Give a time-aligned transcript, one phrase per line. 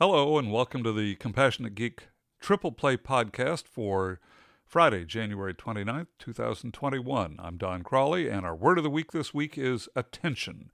[0.00, 2.08] Hello, and welcome to the Compassionate Geek
[2.40, 4.18] Triple Play Podcast for
[4.66, 7.36] Friday, January 29th, 2021.
[7.38, 10.72] I'm Don Crawley, and our word of the week this week is attention,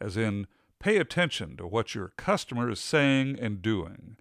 [0.00, 0.46] as in
[0.78, 4.18] pay attention to what your customer is saying and doing.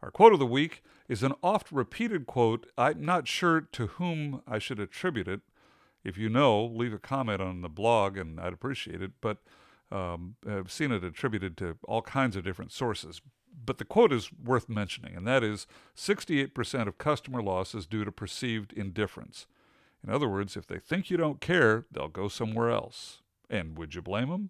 [0.00, 2.70] Our quote of the week is an oft repeated quote.
[2.78, 5.40] I'm not sure to whom I should attribute it.
[6.04, 9.10] If you know, leave a comment on the blog, and I'd appreciate it.
[9.20, 9.38] But
[9.90, 13.20] um, I've seen it attributed to all kinds of different sources
[13.68, 18.02] but the quote is worth mentioning, and that is 68% of customer loss is due
[18.02, 19.46] to perceived indifference.
[20.02, 23.20] In other words, if they think you don't care, they'll go somewhere else.
[23.50, 24.48] And would you blame them?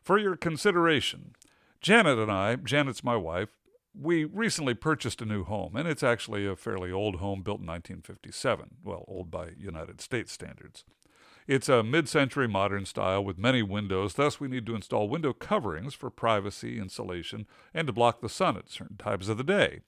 [0.00, 1.36] For your consideration,
[1.80, 3.50] Janet and I, Janet's my wife,
[3.94, 7.66] we recently purchased a new home, and it's actually a fairly old home built in
[7.66, 8.78] 1957.
[8.82, 10.84] Well, old by United States standards.
[11.46, 15.32] It's a mid century modern style with many windows, thus, we need to install window
[15.32, 19.80] coverings for privacy, insulation, and to block the sun at certain times of the day.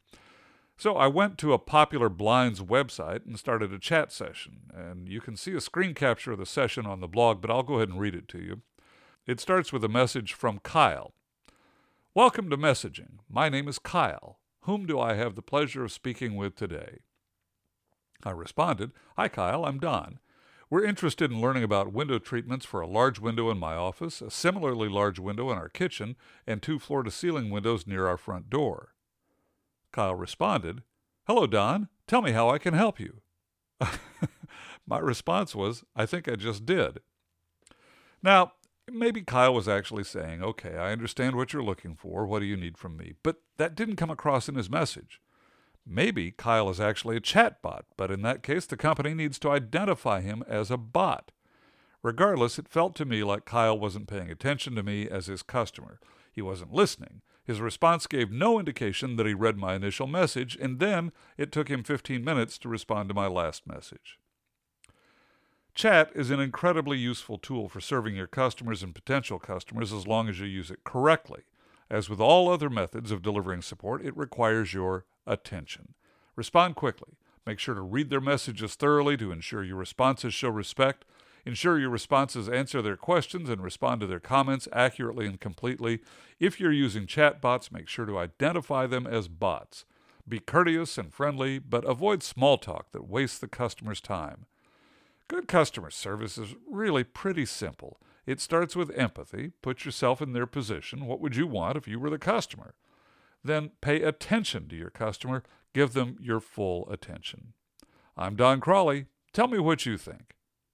[0.77, 4.73] So I went to a popular blinds website and started a chat session.
[4.75, 7.63] And you can see a screen capture of the session on the blog, but I'll
[7.63, 8.63] go ahead and read it to you.
[9.27, 11.15] It starts with a message from Kyle.
[12.13, 13.19] Welcome to messaging.
[13.31, 14.41] My name is Kyle.
[14.63, 16.99] Whom do I have the pleasure of speaking with today?
[18.25, 20.19] I responded, Hi, Kyle, I'm Don.
[20.71, 24.31] We're interested in learning about window treatments for a large window in my office, a
[24.31, 28.51] similarly large window in our kitchen, and two floor to ceiling windows near our front
[28.51, 28.95] door.
[29.93, 30.83] Kyle responded,
[31.27, 31.89] Hello, Don.
[32.07, 33.21] Tell me how I can help you.
[34.87, 37.01] my response was, I think I just did.
[38.23, 38.53] Now,
[38.91, 42.27] maybe Kyle was actually saying, Okay, I understand what you're looking for.
[42.27, 43.15] What do you need from me?
[43.23, 45.21] But that didn't come across in his message.
[45.87, 50.23] Maybe Kyle is actually a chatbot, but in that case, the company needs to identify
[50.23, 51.31] him as a bot.
[52.03, 56.01] Regardless, it felt to me like Kyle wasn't paying attention to me as his customer.
[56.33, 57.23] He wasn't listening.
[57.45, 61.69] His response gave no indication that he read my initial message, and then it took
[61.69, 64.19] him 15 minutes to respond to my last message.
[65.75, 70.29] Chat is an incredibly useful tool for serving your customers and potential customers as long
[70.29, 71.43] as you use it correctly.
[71.91, 75.95] As with all other methods of delivering support, it requires your attention.
[76.37, 77.15] Respond quickly.
[77.47, 81.05] Make sure to read their messages thoroughly to ensure your responses show respect.
[81.47, 86.01] Ensure your responses answer their questions and respond to their comments accurately and completely.
[86.41, 89.85] If you're using chatbots, make sure to identify them as bots.
[90.27, 94.47] Be courteous and friendly, but avoid small talk that wastes the customer's time.
[95.29, 98.01] Good customer service is really pretty simple.
[98.27, 99.53] It starts with empathy.
[99.61, 101.07] Put yourself in their position.
[101.07, 102.75] What would you want if you were the customer?
[103.45, 105.45] Then pay attention to your customer.
[105.75, 107.53] Give them your full attention.
[108.17, 109.07] I'm Don Crawley.
[109.33, 110.35] Tell me what you think.